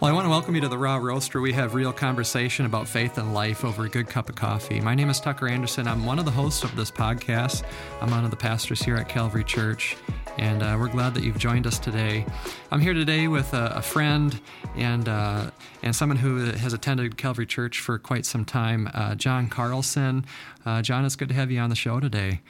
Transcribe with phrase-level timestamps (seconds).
[0.00, 1.40] Well, I want to welcome you to the Raw Roaster.
[1.40, 4.80] We have real conversation about faith and life over a good cup of coffee.
[4.80, 5.88] My name is Tucker Anderson.
[5.88, 7.64] I'm one of the hosts of this podcast.
[8.00, 9.96] I'm one of the pastors here at Calvary Church,
[10.38, 12.24] and uh, we're glad that you've joined us today.
[12.70, 14.40] I'm here today with a, a friend
[14.76, 15.50] and uh,
[15.82, 20.24] and someone who has attended Calvary Church for quite some time, uh, John Carlson.
[20.64, 22.40] Uh, John, it's good to have you on the show today.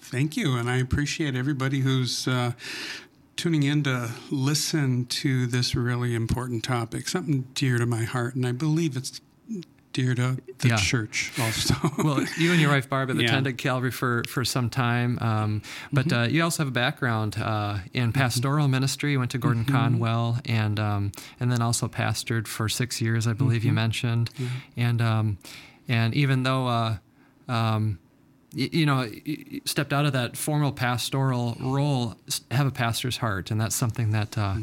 [0.00, 2.52] Thank you, and I appreciate everybody who's uh,
[3.38, 8.44] tuning in to listen to this really important topic, something dear to my heart, and
[8.44, 9.20] I believe it's
[9.92, 10.76] dear to the Yeah.
[10.76, 11.74] church also.
[11.98, 13.28] well, you and your wife Barb have Yeah.
[13.28, 17.78] attended Calvary for, for some time, um, but uh, you also have a background uh,
[17.94, 19.12] in pastoral ministry.
[19.12, 23.34] You went to Gordon Conwell, and um, and then also pastored for six years, I
[23.34, 24.30] believe you mentioned.
[24.76, 25.38] And um,
[25.86, 26.96] and even though uh,
[27.48, 27.98] um,
[28.52, 29.10] you know,
[29.64, 32.16] stepped out of that formal pastoral role,
[32.50, 34.56] have a pastor's heart, and that's something that uh,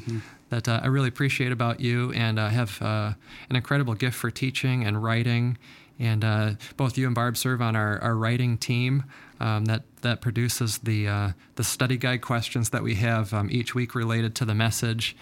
[0.49, 3.13] that uh, I really appreciate about you, and uh, have uh,
[3.49, 5.57] an incredible gift for teaching and writing.
[5.97, 9.05] And uh, both you and Barb serve on our, our writing team
[9.39, 13.75] um, that that produces the uh, the study guide questions that we have um, each
[13.75, 15.15] week related to the message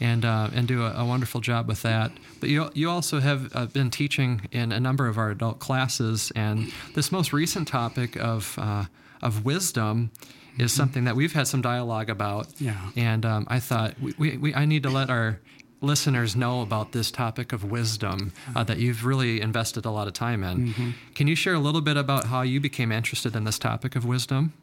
[0.00, 2.12] and uh, and do a, a wonderful job with that.
[2.40, 6.32] But you you also have uh, been teaching in a number of our adult classes,
[6.34, 8.84] and this most recent topic of uh,
[9.22, 10.10] of wisdom
[10.58, 12.48] is something that we've had some dialogue about.
[12.58, 12.90] Yeah.
[12.96, 15.38] And um, I thought we, we, we I need to let our
[15.82, 20.14] listeners know about this topic of wisdom uh, that you've really invested a lot of
[20.14, 20.94] time in.
[21.14, 24.04] Can you share a little bit about how you became interested in this topic of
[24.04, 24.54] wisdom?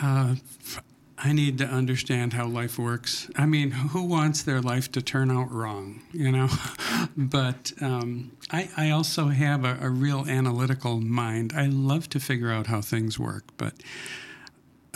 [0.00, 0.36] Uh,
[1.24, 3.30] I need to understand how life works.
[3.36, 6.48] I mean, who wants their life to turn out wrong, you know?
[7.16, 11.52] but um, I, I also have a, a real analytical mind.
[11.54, 13.74] I love to figure out how things work, but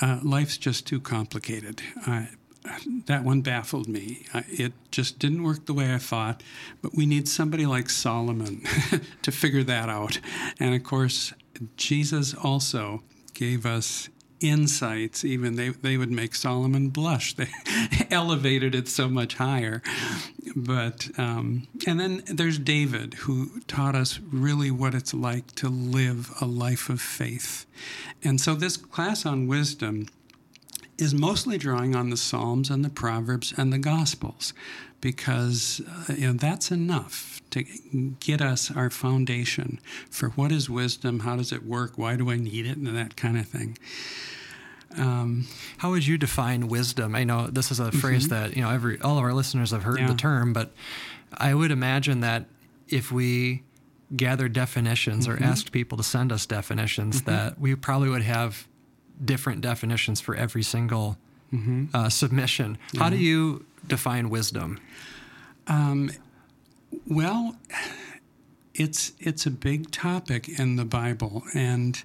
[0.03, 1.81] uh, life's just too complicated.
[3.07, 4.27] That one baffled me.
[4.49, 6.43] It just didn't work the way I thought,
[6.83, 8.63] but we need somebody like Solomon
[9.23, 10.19] to figure that out.
[10.59, 11.33] And of course,
[11.77, 14.09] Jesus also gave us
[14.41, 17.35] insights even they, they would make solomon blush.
[17.37, 17.49] They
[18.11, 19.83] elevated it so much higher.
[20.55, 26.33] But um, and then there's david who taught us really what it's like to live
[26.41, 27.67] a life of faith.
[28.23, 30.09] And so this class on wisdom
[30.99, 34.53] is mostly drawing on the Psalms and the Proverbs and the Gospels
[35.01, 37.65] because uh, you know, that's enough to
[38.21, 39.79] get us our foundation
[40.11, 43.17] for what is wisdom, how does it work, why do I need it, and that
[43.17, 43.79] kind of thing.
[44.97, 45.47] Um,
[45.79, 47.15] How would you define wisdom?
[47.15, 49.83] I know this is a phrase that you know every all of our listeners have
[49.83, 50.07] heard Yeah.
[50.09, 50.73] the term, but
[51.37, 52.47] I would imagine that
[52.89, 53.63] if we
[54.17, 58.67] gathered definitions or asked people to send us definitions, that we probably would have
[59.25, 61.17] different definitions for every single
[61.95, 62.79] uh, submission.
[62.99, 64.81] How do you define wisdom?
[65.69, 66.11] Um,
[67.07, 67.57] well,
[68.75, 72.03] it's it's a big topic in the Bible, and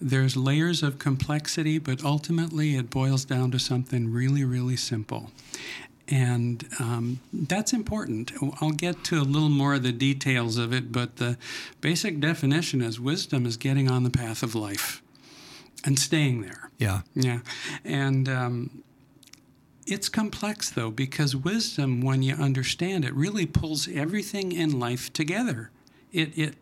[0.00, 5.30] there's layers of complexity, but ultimately it boils down to something really, really simple.
[6.06, 8.32] And um, that's important.
[8.60, 11.38] I'll get to a little more of the details of it, but the
[11.80, 15.02] basic definition is wisdom is getting on the path of life
[15.84, 16.70] and staying there.
[16.78, 17.02] Yeah.
[17.14, 17.40] Yeah.
[17.84, 18.82] And um,
[19.86, 25.70] it's complex, though, because wisdom, when you understand it, really pulls everything in life together.
[26.12, 26.54] It, it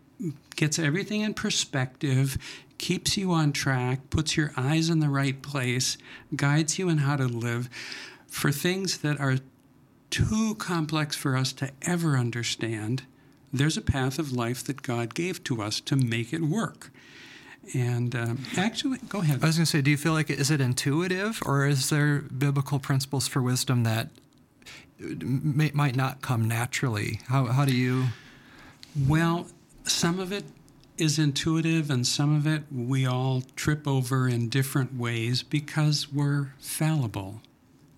[0.57, 2.37] gets everything in perspective,
[2.79, 5.97] keeps you on track, puts your eyes in the right place,
[6.35, 7.69] guides you in how to live
[8.27, 9.39] for things that are
[10.11, 13.05] too complex for us to ever understand.
[13.53, 16.91] There's a path of life that God gave to us to make it work.
[17.75, 19.43] And um, actually, go ahead.
[19.43, 22.19] I was going to say, do you feel like is it intuitive, or is there
[22.19, 24.09] biblical principles for wisdom that
[24.99, 27.21] may, might not come naturally?
[27.29, 28.07] How how do you?
[29.09, 29.47] Well,
[29.85, 30.45] some of it
[30.99, 36.53] is intuitive, and some of it we all trip over in different ways because we're
[36.59, 37.41] fallible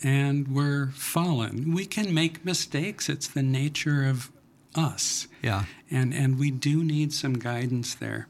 [0.05, 1.75] and we're fallen.
[1.75, 4.31] We can make mistakes, it's the nature of
[4.75, 5.27] us.
[5.43, 5.65] Yeah.
[5.91, 8.29] And, and we do need some guidance there.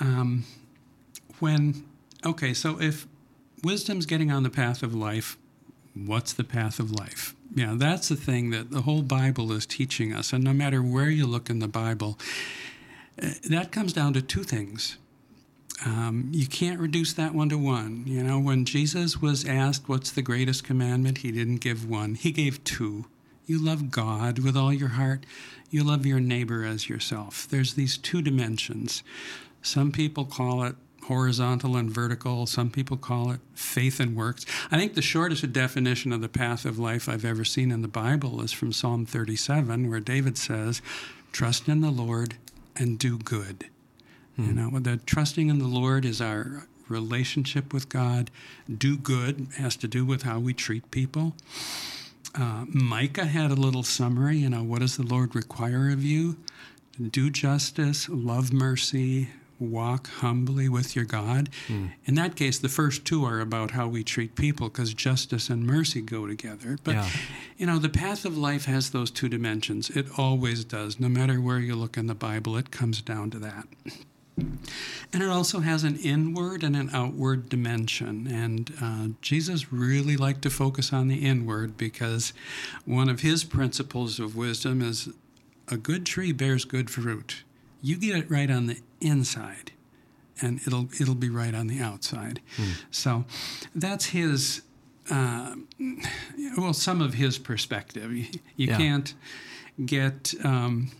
[0.00, 0.44] Um,
[1.38, 1.84] when,
[2.24, 3.06] okay, so if
[3.62, 5.36] wisdom's getting on the path of life,
[5.94, 7.34] what's the path of life?
[7.54, 10.32] Yeah, that's the thing that the whole Bible is teaching us.
[10.32, 12.18] And no matter where you look in the Bible,
[13.22, 14.98] uh, that comes down to two things.
[15.84, 18.04] Um, you can't reduce that one to one.
[18.06, 21.18] You know, when Jesus was asked, What's the greatest commandment?
[21.18, 23.06] He didn't give one, he gave two.
[23.46, 25.24] You love God with all your heart,
[25.70, 27.46] you love your neighbor as yourself.
[27.48, 29.02] There's these two dimensions.
[29.66, 30.76] Some people call it
[31.06, 32.46] horizontal and vertical.
[32.46, 34.46] Some people call it faith and works.
[34.70, 37.88] I think the shortest definition of the path of life I've ever seen in the
[37.88, 40.80] Bible is from Psalm 37, where David says,
[41.32, 42.36] Trust in the Lord
[42.76, 43.66] and do good.
[44.36, 44.44] Hmm.
[44.44, 48.30] You know, the trusting in the Lord is our relationship with God.
[48.72, 51.34] Do good has to do with how we treat people.
[52.36, 54.38] Uh, Micah had a little summary.
[54.38, 56.36] You know, what does the Lord require of you?
[57.10, 61.50] Do justice, love mercy, walk humbly with your God.
[61.68, 61.92] Mm.
[62.04, 65.66] In that case, the first two are about how we treat people because justice and
[65.66, 66.78] mercy go together.
[66.84, 67.08] But, yeah.
[67.56, 69.90] you know, the path of life has those two dimensions.
[69.90, 71.00] It always does.
[71.00, 73.66] No matter where you look in the Bible, it comes down to that.
[74.38, 78.26] And it also has an inward and an outward dimension.
[78.26, 82.34] And uh, Jesus really liked to focus on the inward because
[82.84, 85.08] one of his principles of wisdom is
[85.68, 87.44] a good tree bears good fruit.
[87.82, 89.72] You get it right on the inside,
[90.40, 92.40] and it'll it'll be right on the outside.
[92.56, 92.70] Hmm.
[92.90, 93.24] So
[93.74, 94.62] that's his.
[95.10, 95.54] Uh,
[96.58, 98.12] well, some of his perspective.
[98.12, 98.26] You,
[98.56, 98.76] you yeah.
[98.76, 99.14] can't
[99.84, 100.34] get.
[100.44, 100.90] Um,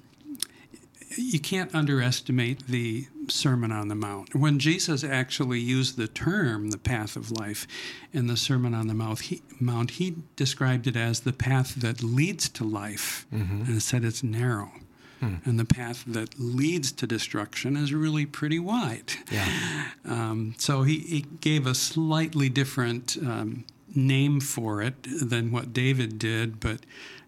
[1.16, 4.34] you can't underestimate the Sermon on the Mount.
[4.34, 7.66] When Jesus actually used the term the path of life
[8.12, 12.02] in the Sermon on the Mount, he, Mount, he described it as the path that
[12.02, 13.62] leads to life mm-hmm.
[13.62, 14.72] and said it's narrow.
[15.20, 15.36] Hmm.
[15.44, 19.12] And the path that leads to destruction is really pretty wide.
[19.30, 19.46] Yeah.
[20.08, 26.16] Um, so he, he, gave a slightly different um, name for it than what David
[26.16, 26.78] did, but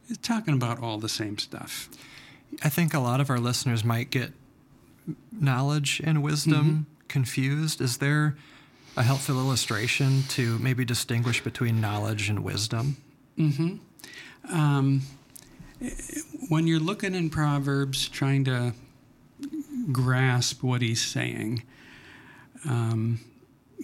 [0.07, 1.89] he's talking about all the same stuff.
[2.63, 4.33] I think a lot of our listeners might get
[5.33, 7.07] knowledge and wisdom mm-hmm.
[7.09, 7.81] confused.
[7.81, 8.37] Is there
[8.97, 12.97] a helpful illustration to maybe distinguish between knowledge and wisdom?
[13.37, 14.57] Mm-hmm.
[14.57, 15.03] Um,
[16.49, 18.73] when you're looking in Proverbs, trying to
[19.93, 21.63] grasp what he's saying,
[22.69, 23.21] um,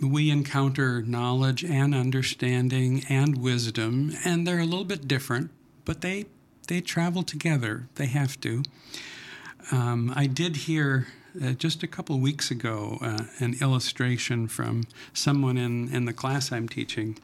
[0.03, 5.51] we encounter knowledge and understanding and wisdom, and they're a little bit different,
[5.85, 6.27] but they
[6.67, 7.89] they travel together.
[7.97, 8.63] They have to.
[9.71, 11.09] Um, I did hear
[11.43, 16.51] uh, just a couple weeks ago uh, an illustration from someone in, in the class
[16.51, 17.19] I'm teaching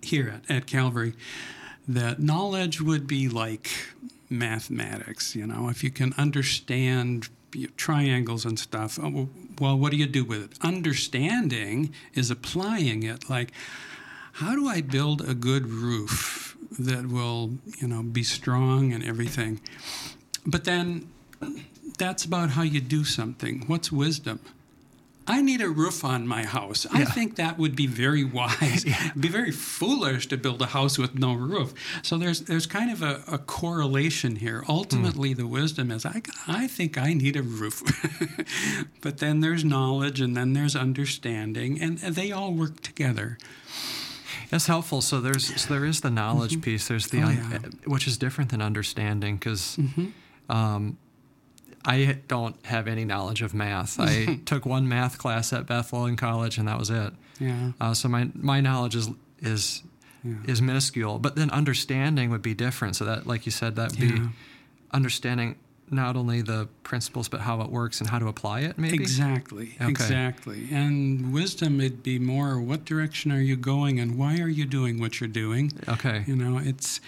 [0.00, 1.14] here at, at Calvary
[1.94, 3.70] that knowledge would be like
[4.28, 5.34] mathematics.
[5.34, 7.28] You know, if you can understand
[7.76, 9.26] triangles and stuff, uh,
[9.58, 10.58] well, what do you do with it?
[10.62, 13.52] Understanding is applying it like,
[14.34, 19.60] how do I build a good roof that will, you know, be strong and everything?
[20.46, 21.10] But then
[21.98, 23.64] that's about how you do something.
[23.66, 24.40] What's wisdom?
[25.26, 26.86] I need a roof on my house.
[26.92, 27.00] Yeah.
[27.00, 28.84] I think that would be very wise.
[28.84, 29.12] yeah.
[29.18, 31.72] be very foolish to build a house with no roof.
[32.02, 34.64] So there's there's kind of a, a correlation here.
[34.68, 35.38] Ultimately, mm.
[35.38, 37.82] the wisdom is I, I think I need a roof.
[39.00, 43.38] but then there's knowledge and then there's understanding, and, and they all work together.
[44.50, 45.00] That's helpful.
[45.00, 46.62] So there's so there is the knowledge mm-hmm.
[46.62, 46.88] piece.
[46.88, 47.58] There's the oh, yeah.
[47.84, 49.76] which is different than understanding because.
[49.76, 50.06] Mm-hmm.
[50.48, 50.98] Um,
[51.84, 53.98] I don't have any knowledge of math.
[53.98, 57.12] I took one math class at Bethel in college, and that was it.
[57.38, 57.72] Yeah.
[57.80, 59.08] Uh, so my my knowledge is
[59.40, 59.82] is
[60.22, 60.34] yeah.
[60.46, 61.18] is minuscule.
[61.18, 62.96] But then understanding would be different.
[62.96, 64.18] So that, like you said, that would yeah.
[64.18, 64.28] be
[64.92, 65.56] understanding
[65.92, 68.78] not only the principles but how it works and how to apply it.
[68.78, 69.90] Maybe exactly, okay.
[69.90, 70.68] exactly.
[70.70, 75.00] And wisdom, it'd be more: what direction are you going, and why are you doing
[75.00, 75.72] what you're doing?
[75.88, 76.24] Okay.
[76.26, 77.00] You know, it's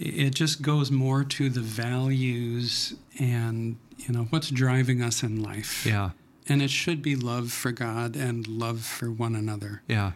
[0.00, 5.84] it just goes more to the values and you know what's driving us in life
[5.84, 6.10] yeah
[6.48, 10.12] and it should be love for god and love for one another yeah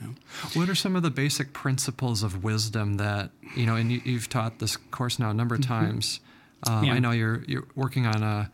[0.00, 0.14] you know?
[0.54, 4.28] what are some of the basic principles of wisdom that you know and you, have
[4.28, 5.84] taught this course now a number of mm-hmm.
[5.84, 6.20] times
[6.68, 6.94] um, yeah.
[6.94, 8.50] i know you're you're working on a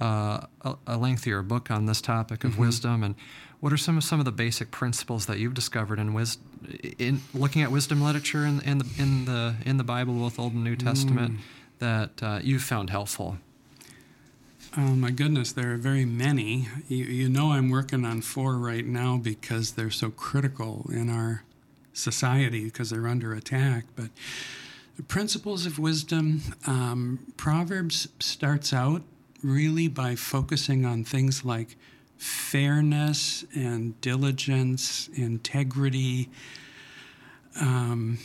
[0.00, 2.62] uh, a, a, lengthier book on this topic of mm-hmm.
[2.62, 3.14] wisdom and
[3.60, 6.51] what are some of some of the basic principles that you've discovered in wisdom
[6.98, 10.54] in looking at wisdom literature in, in the in the in the Bible, both Old
[10.54, 11.40] and New Testament, mm.
[11.78, 13.38] that uh, you've found helpful?
[14.76, 16.68] Oh my goodness, there are very many.
[16.88, 21.44] You, you know, I'm working on four right now because they're so critical in our
[21.92, 23.84] society because they're under attack.
[23.96, 24.08] But
[24.96, 29.02] the principles of wisdom, um, Proverbs starts out
[29.42, 31.76] really by focusing on things like
[32.22, 36.30] fairness and diligence, integrity,
[37.60, 38.18] um,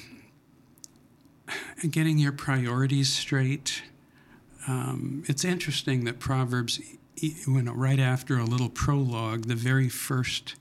[1.89, 3.81] getting your priorities straight
[4.67, 6.81] um, it's interesting that Proverbs,
[7.47, 10.55] when right after a little prologue, the very first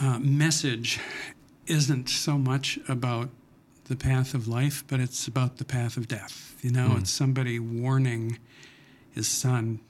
[0.00, 0.98] uh, message
[1.66, 3.28] isn't so much about
[3.84, 6.56] the path of life, but it's about the path of death.
[6.62, 7.00] You know, mm.
[7.00, 8.38] it's somebody warning
[9.10, 9.80] his son,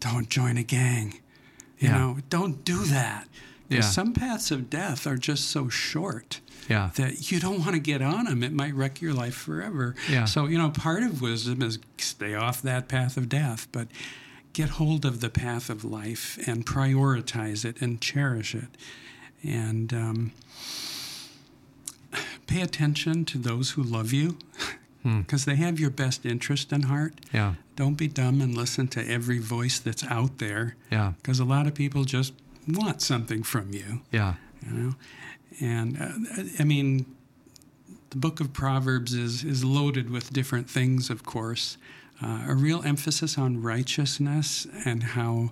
[0.00, 1.20] don't join a gang.
[1.80, 1.98] You Yeah.
[1.98, 3.26] know, don't do that.
[3.68, 3.80] Yeah.
[3.80, 6.90] Some paths of death are just so short Yeah.
[6.96, 8.42] that you don't want to get on them.
[8.44, 9.94] It might wreck your life forever.
[10.08, 10.24] Yeah.
[10.26, 13.88] So, you know, part of wisdom is stay off that path of death, but
[14.52, 18.76] get hold of the path of life and prioritize it and cherish it.
[19.44, 20.32] And um,
[22.46, 24.36] pay attention to those who love you
[25.02, 25.20] Hmm.
[25.22, 27.14] because they have your best interest in heart.
[27.32, 27.54] Yeah.
[27.76, 31.12] Don't be dumb and listen to every voice that's out there Yeah.
[31.22, 32.34] because a lot of people just
[32.68, 34.34] want something from you Yeah.
[34.66, 34.94] you know
[35.60, 37.06] and uh, i mean
[38.10, 41.78] the book of proverbs is is loaded with different things of course
[42.22, 45.50] uh, a real emphasis on righteousness and how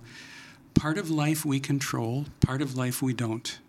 [0.75, 3.59] part of life we control part of life we don't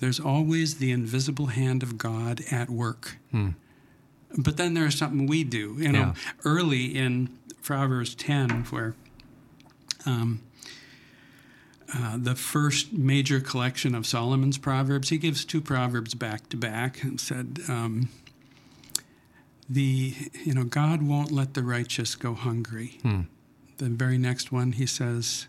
[0.00, 3.50] there's always the invisible hand of god at work Hmm.
[4.38, 6.14] But then there's something we do you know Yeah.
[6.44, 7.28] early in
[7.62, 8.94] proverbs 10 where
[10.04, 10.40] um,
[11.94, 15.08] uh, the first major collection of Solomon's proverbs.
[15.10, 18.08] He gives two proverbs back to back and said, um,
[19.68, 20.14] "The
[20.44, 23.20] you know God won't let the righteous go hungry." Hmm.
[23.78, 25.46] The very next one, he says,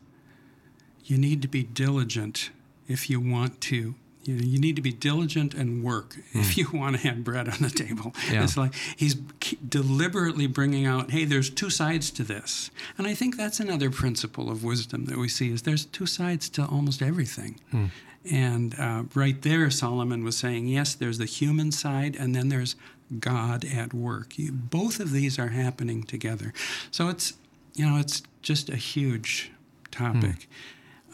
[1.06, 2.52] "You need to be diligent
[2.88, 3.96] if you want to."
[4.28, 6.60] You, know, you need to be diligent and work if hmm.
[6.60, 8.14] you want to have bread on the table.
[8.32, 8.44] Yeah.
[8.44, 12.70] It's like he's deliberately bringing out, hey, there's two sides to this.
[12.98, 16.50] And I think that's another principle of wisdom that we see is there's two sides
[16.50, 17.60] to almost everything.
[17.72, 17.86] Hmm.
[18.30, 22.76] And uh, right there, Solomon was saying, yes, there's the human side, and then there's
[23.20, 24.38] God at work.
[24.38, 26.54] You, both of these are happening together.
[26.92, 27.34] So it's,
[27.74, 29.52] you know, it's just a huge
[29.96, 30.20] hmm.
[30.20, 30.50] topic.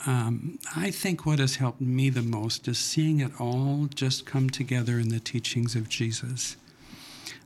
[0.05, 4.49] Um, I think what has helped me the most is seeing it all just come
[4.49, 6.57] together in the teachings of Jesus.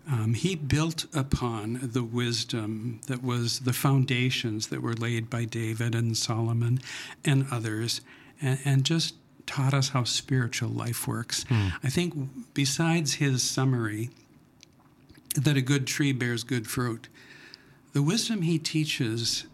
[0.10, 5.94] Um, he built upon the wisdom that was the foundations that were laid by David
[5.94, 6.80] and Solomon
[7.26, 8.02] and others,
[8.42, 11.46] and, and just taught us how spiritual life works.
[11.84, 12.14] I think,
[12.54, 14.10] besides his summary,
[15.36, 17.08] that a good tree bears good fruit,
[17.94, 19.46] the wisdom he teaches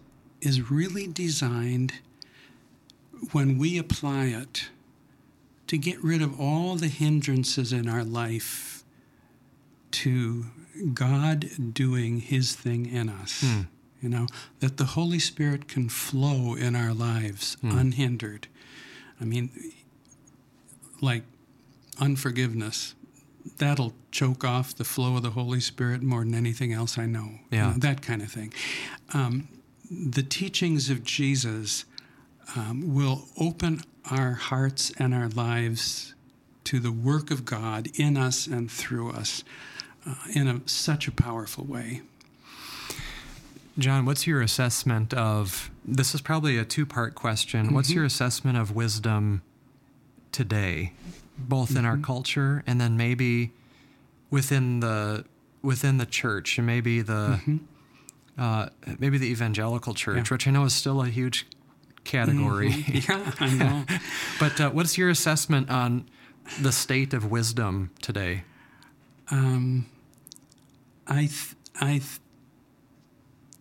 [0.41, 1.93] is really designed
[3.31, 4.69] when we apply it
[5.67, 8.83] to get rid of all the hindrances in our life
[9.91, 10.45] to
[10.93, 13.43] God doing his thing in us.
[14.01, 14.27] You know,
[14.59, 18.47] that the Holy Spirit can flow in our lives unhindered.
[19.21, 19.49] I mean,
[20.99, 21.23] like
[21.99, 22.95] unforgiveness,
[23.57, 27.39] that'll choke off the flow of the Holy Spirit more than anything else I know.
[27.49, 27.67] You Yeah.
[27.71, 28.53] know, that kind of thing.
[29.13, 29.47] Um,
[29.89, 31.85] the teachings of Jesus
[32.55, 33.81] um, will open
[34.11, 36.13] our hearts and our lives
[36.65, 39.43] to the work of God in us and through us
[40.07, 42.01] uh, in a, such a powerful way.
[43.77, 47.73] John, what's your assessment of this is probably a two part question.
[47.73, 49.41] What's your assessment of wisdom
[50.31, 50.93] today,
[51.37, 53.51] both in our culture and then maybe
[54.29, 55.25] within the
[55.63, 57.39] within the church and maybe the
[58.37, 58.67] uh,
[58.99, 60.33] maybe the evangelical church, Yeah.
[60.35, 61.47] which I know is still a huge
[62.03, 62.69] category.
[62.87, 63.85] yeah, I know.
[64.39, 66.05] but uh, what's your assessment on
[66.61, 68.43] the state of wisdom today?
[69.31, 69.85] Um,
[71.07, 72.19] I th- I th-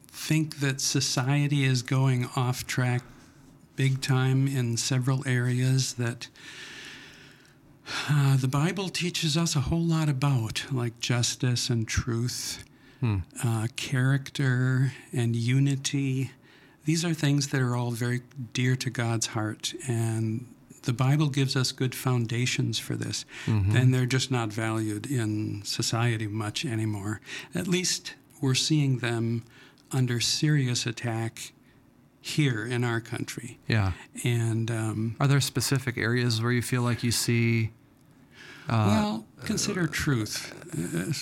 [0.08, 3.02] think that society is going off track
[3.76, 6.28] big time in several areas that
[8.08, 12.64] uh, the Bible teaches us a whole lot about, like justice and truth,
[13.42, 16.30] uh, character and unity.
[16.84, 18.22] These are things that are all very
[18.52, 20.46] dear to God's heart, and
[20.82, 23.24] the Bible gives us good foundations for this.
[23.46, 27.20] And they're just not valued in society much anymore.
[27.54, 29.44] At least we're seeing them
[29.92, 31.52] under serious attack
[32.20, 33.58] here in our country.
[33.68, 33.92] Yeah.
[34.24, 37.70] And um, Are there specific areas where you feel like you see?
[38.68, 40.52] Uh, well, consider truth.
[40.72, 41.12] Uh,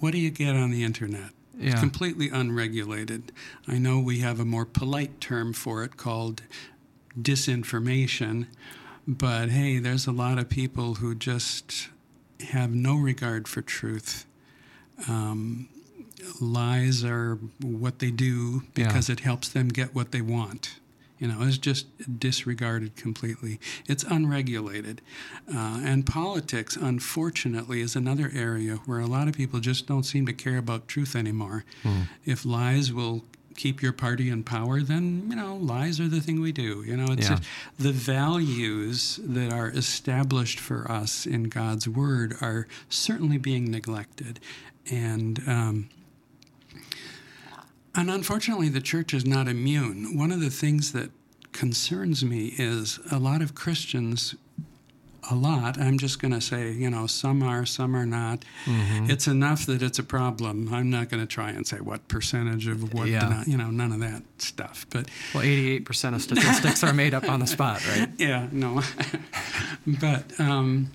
[0.00, 1.30] what do you get on the internet?
[1.60, 3.32] It's completely unregulated.
[3.68, 6.42] I know we have a more polite term for it called
[7.20, 8.46] disinformation,
[9.06, 11.88] but hey, there's a lot of people who just
[12.50, 14.26] have no regard for truth.
[15.08, 15.68] Um,
[16.40, 18.86] lies are what they do Yeah.
[18.86, 20.78] because it helps them get what they want.
[21.20, 21.86] You know, it's just
[22.18, 23.60] disregarded completely.
[23.86, 25.02] It's unregulated.
[25.46, 30.24] Uh, and politics, unfortunately, is another area where a lot of people just don't seem
[30.26, 31.64] to care about truth anymore.
[32.24, 33.24] If lies will
[33.54, 36.82] keep your party in power, then, you know, lies are the thing we do.
[36.86, 37.36] You know, it's Yeah.
[37.36, 37.42] just-
[37.78, 44.40] the values that are established for us in God's Word are certainly being neglected.
[44.90, 45.90] And, um,
[47.94, 50.16] and unfortunately, the church is not immune.
[50.16, 51.10] One of the things that
[51.52, 54.34] concerns me is a lot of Christians
[55.30, 55.78] a lot.
[55.78, 58.44] I'm just going to say, you know, some are, some are not.
[58.64, 59.10] Mm-hmm.
[59.10, 60.72] It's enough that it's a problem.
[60.72, 63.28] I'm not going to try and say what percentage of what, yeah.
[63.28, 64.86] not, you know, none of that stuff.
[64.90, 68.08] But well, 88% of statistics are made up on the spot, right?
[68.18, 68.82] Yeah, no.
[69.86, 70.90] but um,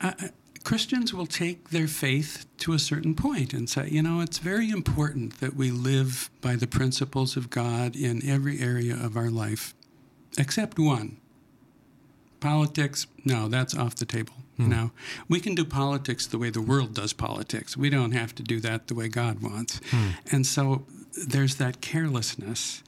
[0.00, 0.30] I,
[0.64, 4.70] Christians will take their faith to a certain point and say, you know, it's very
[4.70, 9.74] important that we live by the principles of God in every area of our life,
[10.38, 11.18] except one
[12.44, 14.34] politics, no, that's off the table.
[14.58, 14.90] You know,
[15.28, 17.76] we can do politics the way the world does politics.
[17.76, 19.80] We don't have to do that the way God wants.
[19.90, 20.10] Hmm.
[20.30, 20.84] And so
[21.26, 22.82] there's that carelessness.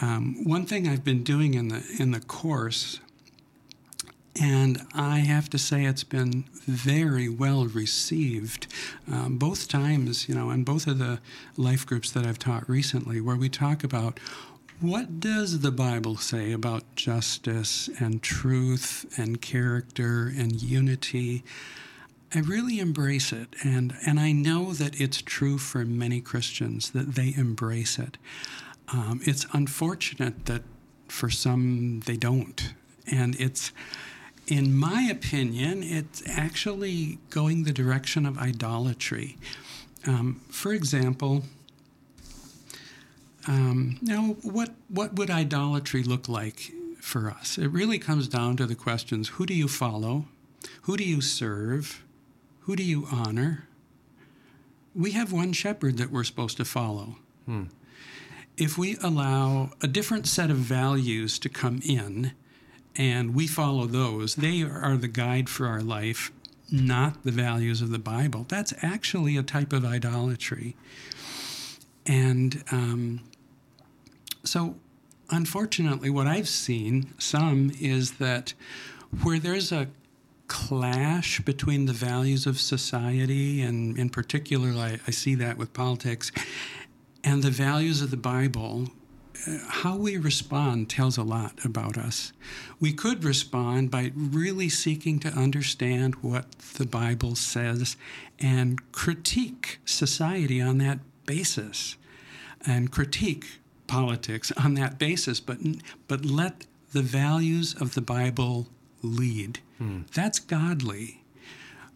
[0.00, 3.00] Um, one thing I've been doing in the in the course,
[4.40, 8.66] and I have to say it's been very well received.
[9.10, 11.20] Um, both times, you know, in both of the
[11.56, 14.18] life groups that I've taught recently, where we talk about
[14.80, 21.44] what does the Bible say about justice and truth and character and unity?
[22.34, 27.14] I really embrace it, and, and I know that it's true for many Christians that
[27.14, 28.16] they embrace it.
[28.88, 30.62] Um, it's unfortunate that
[31.08, 32.72] for some they don't.
[33.06, 33.70] And it's,
[34.46, 39.36] in my opinion, it's actually going the direction of idolatry.
[40.06, 41.44] Um, for example,
[43.46, 47.58] um, now, what, what would idolatry look like for us?
[47.58, 50.26] It really comes down to the questions who do you follow?
[50.82, 52.02] Who do you serve?
[52.60, 53.66] Who do you honor?
[54.94, 57.16] We have one shepherd that we're supposed to follow.
[57.46, 57.64] Hmm.
[58.56, 62.32] If we allow a different set of values to come in
[62.96, 66.30] and we follow those, they are the guide for our life,
[66.70, 68.46] not the values of the Bible.
[68.48, 70.76] That's actually a type of idolatry.
[72.06, 73.20] And um,
[74.44, 74.76] so,
[75.30, 78.54] unfortunately, what I've seen some is that
[79.22, 79.88] where there's a
[80.48, 86.32] clash between the values of society, and in particular, I, I see that with politics,
[87.24, 88.88] and the values of the Bible,
[89.68, 92.32] how we respond tells a lot about us.
[92.80, 97.96] We could respond by really seeking to understand what the Bible says
[98.38, 101.96] and critique society on that basis
[102.66, 105.58] and critique politics on that basis, but
[106.08, 108.68] but let the values of the Bible
[109.02, 109.60] lead.
[109.78, 110.02] Hmm.
[110.14, 111.22] That's godly.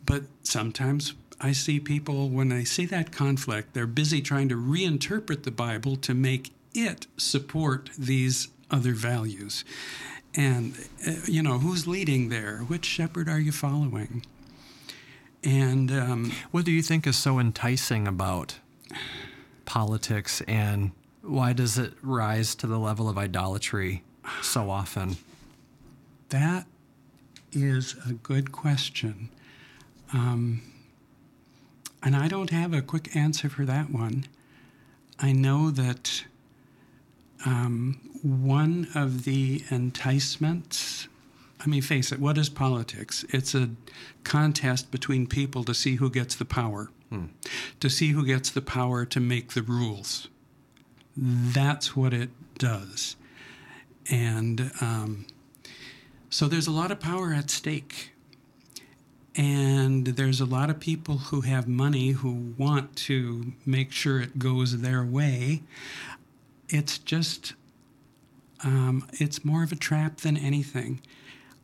[0.04, 5.42] But sometimes I see people when I see that conflict, they're busy trying to reinterpret
[5.42, 9.64] the Bible to make it support these other values.
[10.34, 12.58] And uh, you know, who's leading there?
[12.58, 14.24] Which shepherd are you following?
[15.42, 18.58] And um, what do you think is so enticing about
[19.64, 24.02] politics and why does it rise to the level of idolatry
[24.42, 25.16] so often?
[26.28, 26.66] That
[27.52, 29.28] is a good question.
[30.12, 30.62] Um,
[32.02, 34.26] and I don't have a quick answer for that one.
[35.18, 36.24] I know that
[37.44, 41.08] um, one of the enticements,
[41.60, 43.24] I mean, face it, what is politics?
[43.30, 43.70] It's a
[44.24, 47.26] contest between people to see who gets the power, hmm.
[47.80, 50.28] to see who gets the power to make the rules.
[51.16, 53.16] That's what it does.
[54.10, 55.26] And um,
[56.30, 58.12] so there's a lot of power at stake.
[59.38, 64.38] And there's a lot of people who have money who want to make sure it
[64.38, 65.62] goes their way.
[66.68, 67.54] It's just,
[68.64, 71.00] um, it's more of a trap than anything.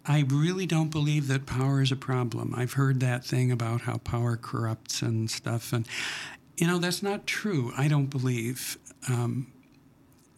[0.05, 2.55] I really don't believe that power is a problem.
[2.57, 5.73] I've heard that thing about how power corrupts and stuff.
[5.73, 5.87] And,
[6.57, 7.73] you know, that's not true.
[7.77, 8.79] I don't believe.
[9.09, 9.47] Um,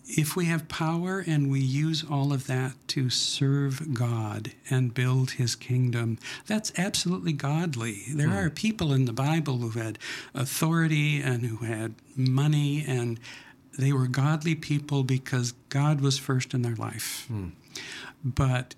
[0.07, 5.33] if we have power and we use all of that to serve God and build
[5.33, 8.03] his kingdom, that's absolutely godly.
[8.11, 8.47] There mm.
[8.47, 9.99] are people in the Bible who had
[10.35, 13.19] authority and who had money, and
[13.79, 17.27] they were godly people because God was first in their life.
[17.31, 17.53] Mm.
[18.25, 18.75] But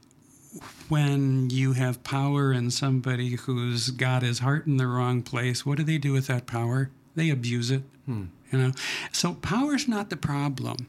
[0.88, 5.78] when you have power and somebody who's got his heart in the wrong place, what
[5.78, 6.90] do they do with that power?
[7.14, 7.82] They abuse it.
[8.06, 8.26] Hmm.
[8.52, 8.72] You know,
[9.11, 10.87] so power's not the problem,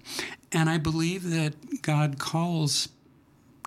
[0.52, 2.90] and I believe that God calls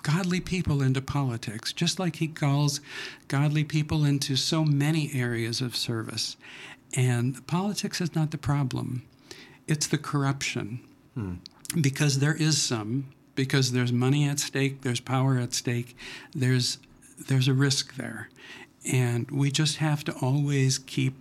[0.01, 2.79] godly people into politics, just like He calls
[3.27, 6.37] godly people into so many areas of service.
[6.95, 9.03] And politics is not the problem;
[9.71, 10.81] it's the corruption,
[11.13, 11.35] hmm.
[11.79, 13.07] because there is some.
[13.33, 15.95] Because there's money at stake, there's power at stake,
[16.35, 16.77] there's
[17.27, 18.29] there's a risk there,
[18.85, 21.13] and we just have to always keep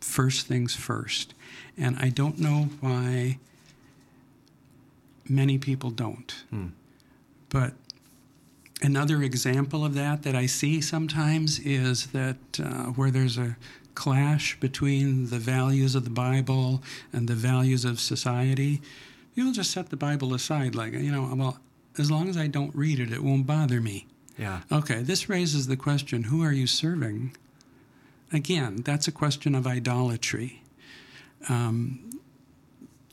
[0.00, 1.34] first things first.
[1.76, 3.38] And I don't know why
[5.28, 6.44] many people don't.
[6.48, 6.68] Hmm.
[7.50, 7.74] But
[8.86, 13.56] another example of that that I see sometimes is that uh, where there's a
[13.96, 18.80] clash between the values of the Bible and the values of society,
[19.34, 21.58] people just set the Bible aside, like, you know, well,
[21.98, 24.06] as long as I don't read it, it won't bother me.
[24.38, 24.60] Yeah.
[24.70, 27.36] Okay, this raises the question who are you serving?
[28.32, 30.62] Again, that's a question of idolatry.
[31.48, 32.20] Um,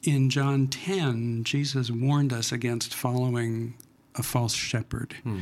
[0.03, 3.73] in John 10, Jesus warned us against following
[4.15, 5.15] a false shepherd.
[5.23, 5.41] Hmm.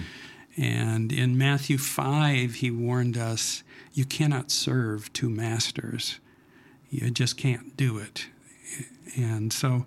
[0.58, 6.20] And in Matthew 5, he warned us you cannot serve two masters.
[6.90, 8.28] You just can't do it.
[9.18, 9.86] And so,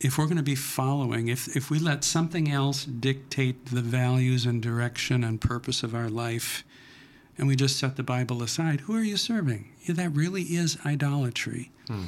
[0.00, 4.46] if we're going to be following, if, if we let something else dictate the values
[4.46, 6.64] and direction and purpose of our life,
[7.38, 9.72] and we just set the Bible aside, who are you serving?
[9.82, 11.70] Yeah, that really is idolatry.
[11.86, 12.04] Hmm.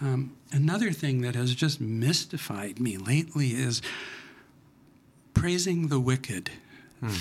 [0.00, 3.80] Um, another thing that has just mystified me lately is
[5.34, 6.50] praising the wicked.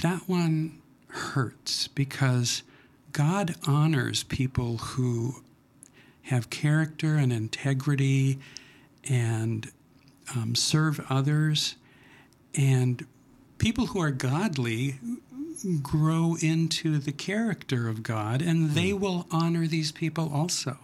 [0.02, 2.64] That one hurts because
[3.12, 5.44] God honors people who
[6.24, 8.40] have character and integrity
[9.10, 9.70] and
[10.34, 11.76] um, serve others.
[12.56, 13.06] And
[13.58, 14.96] people who are godly
[15.82, 20.78] grow into the character of God, and they will honor these people also.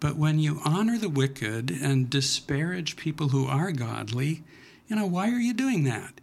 [0.00, 4.42] But when you honor the wicked and disparage people who are godly,
[4.88, 6.20] you know, why are you doing that?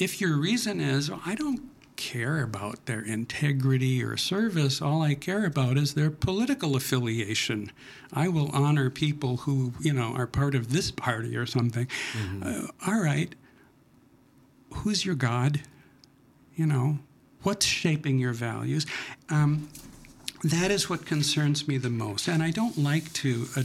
[0.00, 1.60] If your reason is, I don't
[1.96, 7.70] care about their integrity or service, all I care about is their political affiliation.
[8.10, 11.86] I will honor people who, you know, are part of this party or something.
[12.42, 13.34] Uh, all right,
[14.72, 15.60] who's your God?
[16.56, 16.98] You know,
[17.42, 18.86] what's shaping your values?
[19.28, 19.68] Um,
[20.42, 22.26] that is what concerns me the most.
[22.26, 23.64] And I don't like to uh,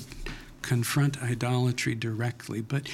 [0.61, 2.89] confront idolatry directly, but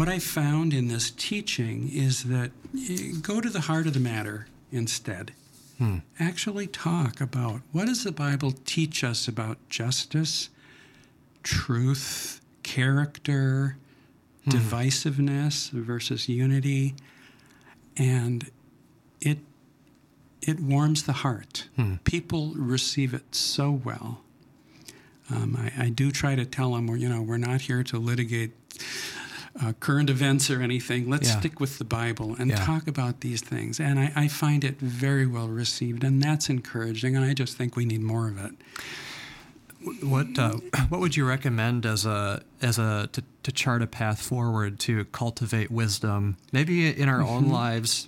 [0.00, 4.00] what I found in this teaching is that eh, go to the heart of the
[4.00, 5.32] matter instead.
[5.76, 5.98] Hmm.
[6.18, 10.48] Actually, talk about what does the Bible teach us about justice,
[11.42, 13.76] truth, character,
[14.48, 16.94] divisiveness versus unity,
[17.94, 18.50] and
[19.20, 19.40] it
[20.40, 21.68] it warms the heart.
[22.04, 24.22] People receive it so well.
[25.28, 28.52] Um, I, I do try to tell them, you know, we're not here to litigate
[29.60, 31.08] uh, current events or anything.
[31.10, 31.40] Let's Yeah.
[31.40, 32.64] stick with the Bible and Yeah.
[32.64, 33.80] talk about these things.
[33.80, 37.16] And I, I find it very well received, and that's encouraging.
[37.16, 38.52] And I just think we need more of it.
[40.04, 40.52] What uh,
[40.88, 45.04] what would you recommend as a as a to, to chart a path forward to
[45.06, 48.06] cultivate wisdom, maybe in our own lives,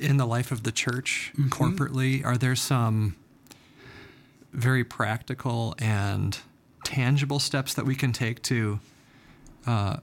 [0.00, 2.24] in the life of the church corporately?
[2.24, 3.16] Are there some
[4.52, 6.38] very practical and
[6.84, 8.78] tangible steps that we can take to
[9.66, 9.98] uh,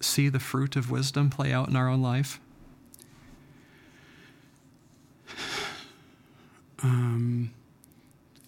[0.00, 2.40] see the fruit of wisdom play out in our own life?
[6.84, 7.52] Um,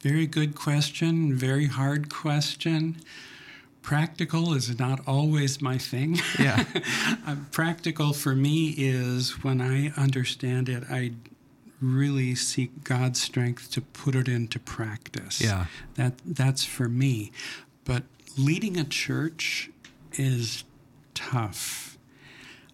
[0.01, 2.97] very good question, very hard question.
[3.81, 6.19] Practical is not always my thing.
[6.39, 6.65] Yeah.
[7.27, 11.13] Uh, practical for me is when I understand it, I
[11.81, 15.41] really seek God's strength to put it into practice.
[15.41, 15.67] Yeah.
[15.95, 17.33] That that's for me.
[17.87, 18.03] But
[18.37, 19.71] leading a church
[20.19, 20.65] is
[21.15, 21.97] tough.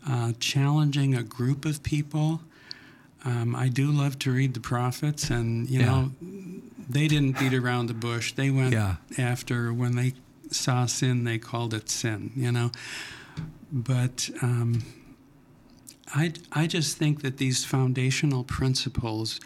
[0.06, 2.40] Uh, challenging a group of people.
[3.24, 5.86] Um, I do love to read the prophets, and you Yeah.
[5.86, 6.12] know,
[6.88, 8.32] they didn't beat around the bush.
[8.32, 8.96] They went Yeah.
[9.18, 10.14] after when they
[10.50, 12.32] saw sin, they called it sin.
[12.34, 12.72] You know,
[13.70, 14.82] but um,
[16.14, 19.38] I I just think that these foundational principles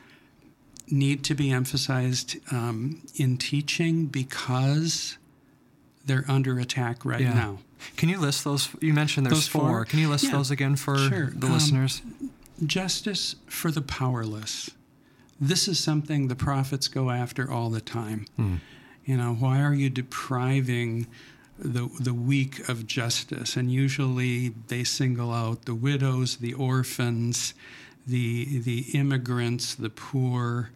[0.88, 5.18] need to be emphasized um, in teaching because
[6.06, 7.34] they're under attack right Yeah.
[7.34, 7.58] now.
[7.96, 8.68] Can you list those?
[8.80, 9.62] You mentioned there's Those four?
[9.68, 9.84] four.
[9.84, 10.32] Can you list Yeah.
[10.32, 11.30] those again for Sure.
[11.30, 12.02] the Um, listeners?
[12.64, 14.70] Justice for the powerless.
[15.40, 18.26] This is something the prophets go after all the time.
[18.36, 18.56] Hmm.
[19.04, 21.06] You know, why are you depriving
[21.58, 23.56] the the weak of justice?
[23.56, 27.54] And usually they single out the widows, the orphans,
[28.06, 30.70] the the immigrants, the poor.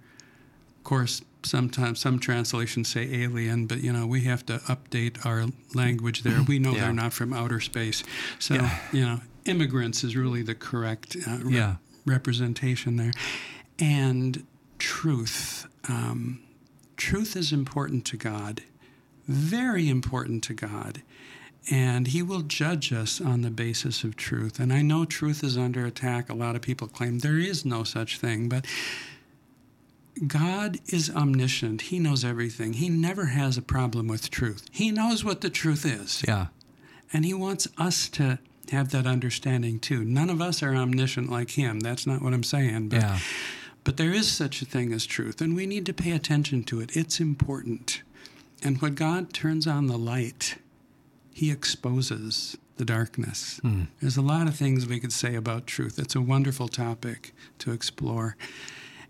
[0.88, 5.44] Of course, sometimes some translations say alien, but you know we have to update our
[5.74, 6.42] language there.
[6.42, 6.80] We know Yeah.
[6.84, 8.02] they're not from outer space,
[8.38, 8.78] so Yeah.
[8.90, 11.76] you know immigrants is really the correct uh, re- Yeah.
[12.06, 13.12] representation there,
[13.78, 14.46] and
[14.78, 15.66] truth.
[15.90, 16.40] Um,
[16.96, 18.62] truth is important to God,
[19.26, 21.02] very important to God.
[21.70, 24.58] And he will judge us on the basis of truth.
[24.58, 26.30] And I know truth is under attack.
[26.30, 28.64] A lot of people claim there is no such thing, but
[30.26, 31.82] God is omniscient.
[31.82, 32.74] He knows everything.
[32.74, 34.64] He never has a problem with truth.
[34.72, 36.24] He knows what the truth is.
[36.26, 36.46] Yeah.
[37.12, 38.38] And He wants us to
[38.70, 40.04] have that understanding too.
[40.04, 41.80] None of us are omniscient like Him.
[41.80, 42.88] That's not what I'm saying.
[42.90, 43.18] But, Yeah.
[43.84, 46.80] but there is such a thing as truth, and we need to pay attention to
[46.80, 46.96] it.
[46.96, 48.02] It's important.
[48.62, 50.56] And when God turns on the light,
[51.32, 53.58] He exposes the darkness.
[53.62, 53.84] Hmm.
[54.00, 55.98] There's a lot of things we could say about truth.
[55.98, 58.36] It's a wonderful topic to explore.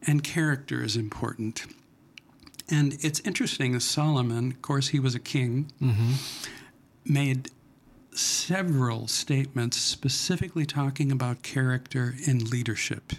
[0.07, 1.67] And character is important.
[2.71, 5.73] And it's interesting Solomon, of course, he was a king,
[7.05, 7.51] made
[8.13, 13.13] several statements specifically talking about character and leadership.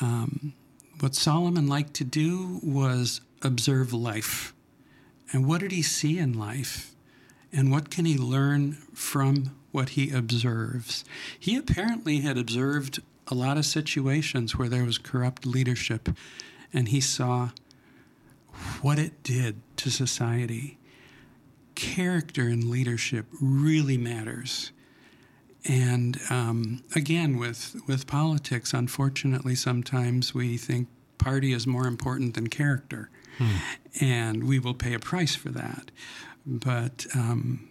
[0.00, 0.54] Um,
[1.00, 4.52] what Solomon liked to do was observe life.
[5.32, 6.94] And what did he see in life?
[7.52, 11.04] And what can he learn from what he observes?
[11.38, 16.08] He apparently had observed a lot of situations where there was corrupt leadership,
[16.72, 17.50] and he saw
[18.82, 20.78] what it did to society.
[21.74, 24.72] Character and leadership really matters.
[25.68, 30.88] And um, again, with, with politics, unfortunately, sometimes we think
[31.18, 33.10] party is more important than character.
[34.00, 35.90] And we will pay a price for that.
[36.44, 37.68] But um,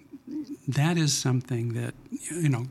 [0.67, 1.93] that is something that,
[2.31, 2.67] you know,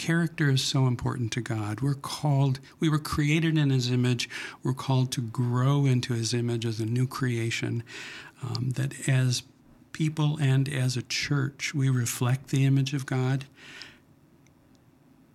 [0.00, 1.82] character is so important to God.
[1.82, 4.30] We're called, we were created in His image.
[4.62, 7.82] We're called to grow into His image as a new creation.
[8.42, 9.42] Um, that as
[9.92, 13.44] people and as a church, we reflect the image of God.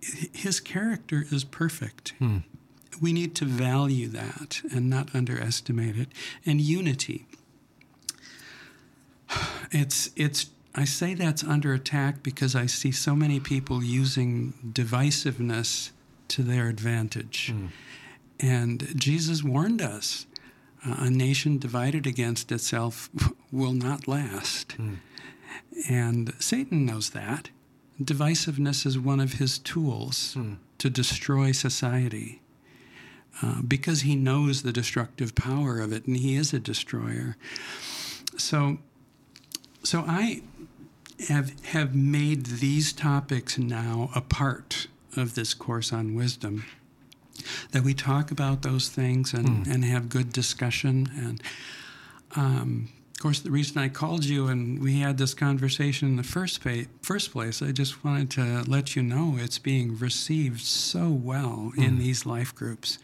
[0.00, 2.14] His character is perfect.
[3.00, 6.08] We need to value that and not underestimate it.
[6.44, 7.26] And unity.
[9.72, 15.90] It's it's I say that's under attack because I see so many people using divisiveness
[16.28, 17.54] to their advantage.
[18.38, 20.26] And Jesus warned us
[20.86, 23.08] uh, a nation divided against itself
[23.52, 24.76] will not last.
[25.88, 27.50] And Satan knows that.
[28.00, 30.36] Divisiveness is one of his tools
[30.78, 32.42] to destroy society
[33.42, 37.36] uh, because he knows the destructive power of it and he is a destroyer.
[38.36, 38.78] So,
[39.82, 40.42] so I
[41.28, 46.64] have, have made these topics now a part of this course on wisdom
[47.72, 51.08] that we talk about those things and, and have good discussion.
[51.16, 51.42] And
[52.34, 56.22] um, of course, the reason I called you and we had this conversation in the
[56.22, 61.08] first, pa- first place, I just wanted to let you know it's being received so
[61.08, 62.98] well in these life groups.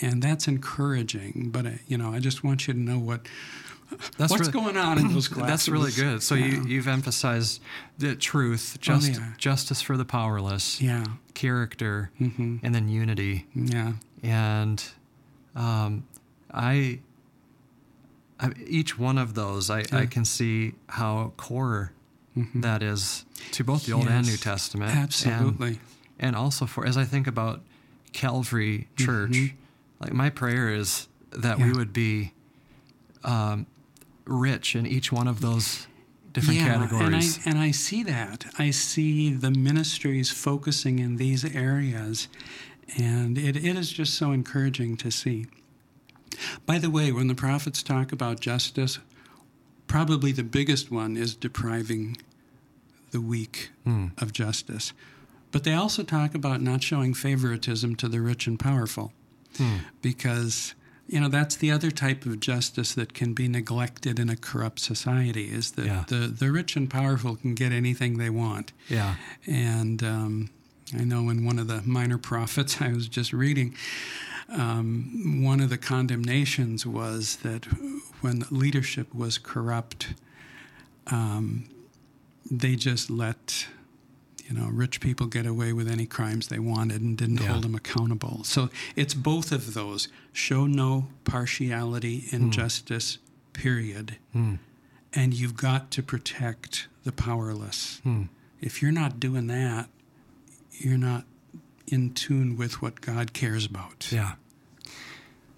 [0.00, 1.50] And that's encouraging.
[1.52, 3.26] But, uh, you know, I just want you to know what.
[4.18, 5.48] That's What's really- going on in those classes?
[5.50, 6.22] That's really good.
[6.22, 6.46] So yeah.
[6.46, 7.60] you, you've emphasized
[7.98, 9.32] the truth, just, yeah.
[9.38, 12.60] justice for the powerless, Yeah, character, Mhm.
[12.62, 13.46] and then unity.
[13.54, 14.82] yeah, And
[15.54, 16.04] um,
[16.52, 17.00] I,
[18.40, 21.92] I, each one of those, I, I can see how core
[22.56, 24.30] that is to both the Old and Mm-hmm.
[24.32, 24.94] New Testament.
[24.94, 25.78] absolutely.
[26.18, 27.62] and also for as I think about
[28.12, 29.54] Calvary Church,
[30.00, 31.78] like my prayer is that we Mm-hmm.
[31.78, 32.32] Would be
[33.24, 33.66] um,
[34.26, 35.86] rich in each one of those
[36.32, 37.40] different And I, categories.
[37.46, 38.46] and I see that.
[38.58, 42.28] I see the ministries focusing in these areas,
[42.98, 45.46] and it, it is just so encouraging to see.
[46.66, 48.98] By the way, when the prophets talk about justice,
[49.86, 52.18] probably the biggest one is depriving
[53.12, 54.08] the weak hmm.
[54.18, 54.92] of justice.
[55.52, 59.12] But they also talk about not showing favoritism to the rich and powerful
[59.56, 59.76] hmm.
[60.02, 60.74] because
[61.08, 64.80] you know that's the other type of justice that can be neglected in a corrupt
[64.80, 66.04] society is that Yeah.
[66.08, 69.14] the, the rich and powerful can get anything they want yeah,
[69.46, 70.50] and um,
[70.98, 73.74] i know in one of the minor prophets i was just reading
[74.48, 77.64] um, one of the condemnations was that
[78.20, 80.14] when leadership was corrupt
[81.08, 81.68] um,
[82.50, 83.66] they just let
[84.48, 87.48] you know rich people get away with any crimes they wanted and didn't Yeah.
[87.48, 92.50] hold them accountable so it's both of those show no partiality in hmm.
[92.50, 93.18] justice
[93.52, 94.56] period hmm.
[95.12, 98.24] and you've got to protect the powerless hmm.
[98.60, 99.88] if you're not doing that
[100.72, 101.24] you're not
[101.86, 104.32] in tune with what god cares about yeah.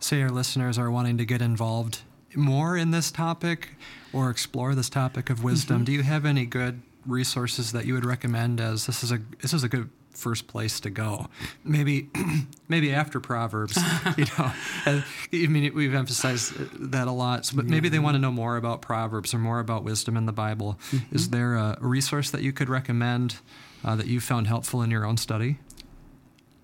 [0.01, 2.03] Say our listeners are wanting to get involved
[2.37, 3.71] more in this topic
[4.13, 5.79] or explore this topic of wisdom.
[5.79, 5.85] Mm-hmm.
[5.85, 9.53] Do you have any good resources that you would recommend as this is a this
[9.53, 11.29] is a good first place to go?
[11.65, 12.11] Maybe
[12.69, 13.77] maybe after Proverbs,
[14.17, 14.53] you know.
[14.87, 15.01] Uh,
[15.33, 16.55] I mean, we've emphasized
[16.93, 19.85] that a lot, but maybe they want to know more about Proverbs or more about
[19.85, 20.79] wisdom in the Bible.
[20.91, 21.15] Mm-hmm.
[21.15, 23.37] Is there a, a resource that you could recommend
[23.85, 25.59] uh, that you found helpful in your own study?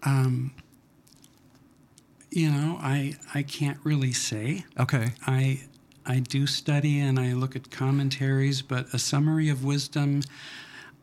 [0.07, 0.52] um,
[2.30, 5.12] you know i i can't really say Okay.
[5.26, 5.62] I
[6.07, 10.23] I do study and I look at commentaries, but a summary of wisdom,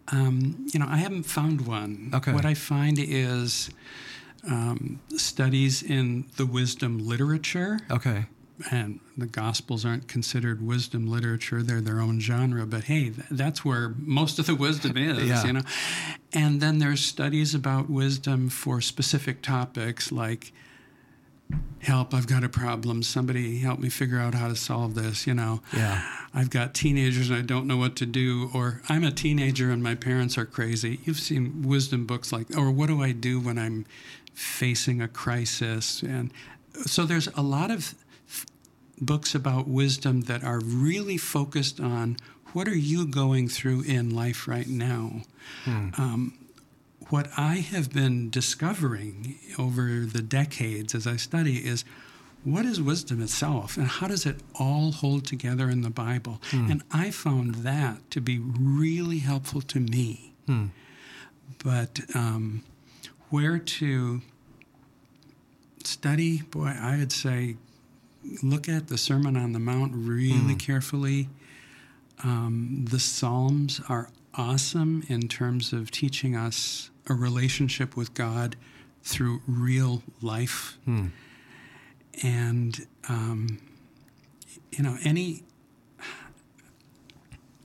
[0.07, 2.11] Um, you know, I haven't found one.
[2.13, 2.33] Okay.
[2.33, 3.69] What I find is
[4.43, 8.25] um, studies in the wisdom literature, Okay.
[8.71, 12.65] and the Gospels aren't considered wisdom literature; they're their own genre.
[12.65, 15.45] But hey, th- that's where most of the wisdom is, Yeah.
[15.45, 15.61] you know.
[16.33, 20.51] And then there's studies about wisdom for specific topics like
[21.79, 23.01] help i've got a problem.
[23.03, 25.61] Somebody help me figure out how to solve this you know?
[25.75, 26.01] Yeah.
[26.33, 29.81] i've got teenagers and i don't know what to do or i'm a teenager and
[29.81, 30.99] my parents are crazy.
[31.05, 33.85] You've seen wisdom books like or what do i do when i'm
[34.33, 36.01] facing a crisis?
[36.01, 36.31] And
[36.85, 37.95] so there's a lot of
[38.31, 38.47] th-
[38.99, 42.17] books about wisdom that are really focused on
[42.53, 45.21] what are you going through in life right now?
[45.65, 46.37] Um,
[47.09, 51.83] what I have been discovering over the decades as I study is
[52.43, 56.41] what is wisdom itself and how does it all hold together in the Bible?
[56.71, 60.33] And I found that to be really helpful to me.
[61.63, 62.63] But um,
[63.29, 64.21] where to
[65.83, 67.57] study, boy, I would say
[68.43, 71.27] look at the Sermon on the Mount really carefully.
[72.23, 78.55] Um, the Psalms are awesome in terms of teaching us a relationship with God
[79.03, 80.77] through real life.
[82.23, 83.59] And, um,
[84.71, 85.43] you know, any.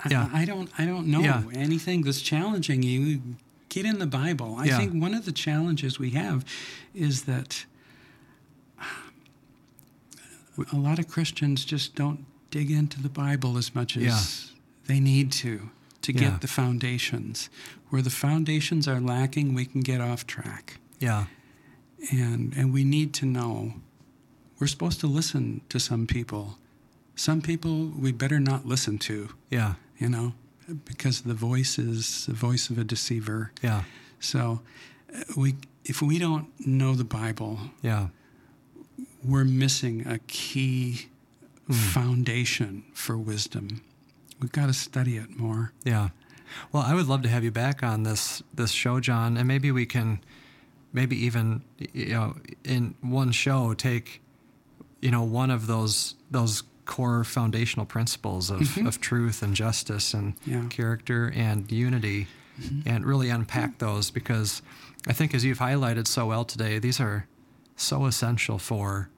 [0.05, 0.31] I- Yeah.
[0.33, 0.70] I, don't.
[0.79, 1.42] I don't know Yeah.
[1.53, 3.22] anything that's challenging you.
[3.68, 4.55] Get in the Bible.
[4.57, 4.79] I Yeah.
[4.79, 6.44] think one of the challenges we have
[6.94, 7.66] is that
[10.72, 14.20] a lot of Christians just don't dig into the Bible as much as Yeah.
[14.87, 15.70] they need to
[16.03, 16.20] to Yeah.
[16.31, 17.51] get the foundations.
[17.90, 20.79] Where the foundations are lacking, we can get off track.
[20.99, 21.27] Yeah.
[22.11, 23.75] And and we need to know
[24.59, 26.59] we're supposed to listen to some people.
[27.14, 29.75] Some people we better not listen to, Yeah.
[29.99, 30.33] you know,
[30.85, 33.53] because the voice is the voice of a deceiver.
[33.62, 33.85] Yeah.
[34.20, 34.61] So
[35.14, 38.09] uh, we if we don't know the Bible, Yeah.
[39.25, 41.07] we're missing a key
[41.70, 43.81] foundation for wisdom.
[44.40, 45.72] We've got to study it more.
[45.85, 46.09] Yeah.
[46.72, 49.70] Well, I would love to have you back on this this show, John, and maybe
[49.72, 50.20] we can,
[50.92, 54.22] maybe even you know, in one show, take,
[55.00, 58.87] you know, one of those those core foundational principles of, mm-hmm.
[58.87, 60.66] of truth and justice and Yeah.
[60.70, 62.28] character and unity,
[62.61, 62.88] mm-hmm.
[62.88, 64.62] and really unpack those because
[65.09, 67.26] I think, as you've highlighted so well today, these are
[67.76, 69.09] so essential for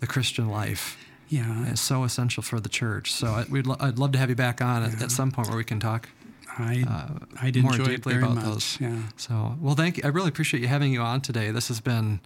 [0.00, 0.96] the Christian life.
[1.28, 3.12] Yeah, It's so essential for the church.
[3.12, 5.48] So I, we'd lo- I'd love to have you back on at, at some point
[5.48, 6.08] where we can talk
[6.58, 8.44] I uh, I'd more enjoy it deeply very about much.
[8.44, 8.78] those.
[8.80, 10.02] Yeah, So, well, thank you.
[10.04, 11.50] I really appreciate you having you on today.
[11.50, 12.20] This has been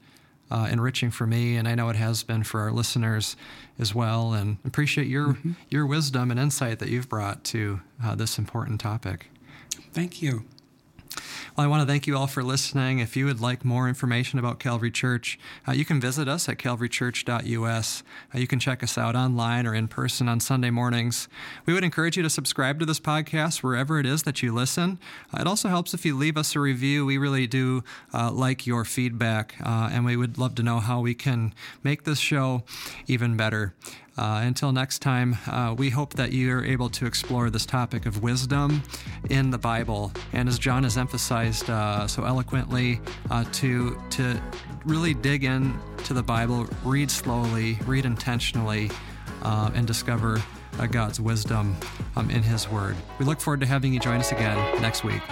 [0.51, 3.37] uh, enriching for me, and I know it has been for our listeners
[3.79, 4.33] as well.
[4.35, 5.53] And appreciate your Mm-hmm.
[5.71, 9.31] your wisdom and insight that you've brought to uh, this important topic.
[9.93, 10.45] thank you.
[11.57, 12.99] Well, I want to thank you all for listening.
[13.01, 16.59] If you would like more information about Calvary Church, uh, you can visit us at
[16.59, 18.03] calvarychurch.us.
[18.35, 21.29] Uh, you can check us out online or in person on Sunday mornings.
[21.67, 24.99] We would encourage you to subscribe to this podcast wherever it is that you listen.
[25.35, 27.05] Uh, it also helps if you leave us a review.
[27.07, 27.83] We really do
[28.15, 32.05] uh, like your feedback, uh, and we would love to know how we can make
[32.05, 32.63] this show
[33.07, 33.75] even better.
[34.19, 38.05] Uh, until next time, uh, we hope that you are able to explore this topic
[38.05, 38.83] of wisdom
[39.31, 43.01] in the Bible, and as John has emphasized uh, so eloquently,
[43.31, 44.43] uh, to to
[44.85, 48.91] really dig in to the Bible, read slowly, read intentionally,
[49.43, 50.43] uh, and discover
[50.81, 51.77] uh, God's wisdom
[52.17, 52.97] um, in His Word.
[53.21, 55.23] We look forward to having you join us again next week.